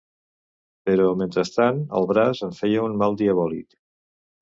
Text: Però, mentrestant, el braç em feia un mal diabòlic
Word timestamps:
Però, 0.91 1.05
mentrestant, 1.19 1.83
el 2.01 2.09
braç 2.15 2.43
em 2.51 2.57
feia 2.63 2.89
un 2.91 3.01
mal 3.05 3.23
diabòlic 3.25 3.83